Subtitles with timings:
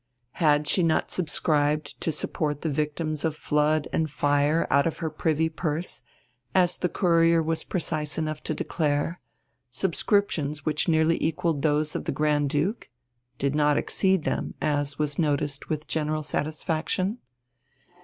[0.39, 5.11] Had she not subscribed to support the victims of flood and fire out of her
[5.11, 6.01] "privy purse,"
[6.55, 9.21] as the Courier was precise enough to declare,
[9.69, 12.89] subscriptions which nearly equalled those of the Grand Duke
[13.37, 17.19] (did not exceed them, as was noticed with general satisfaction)?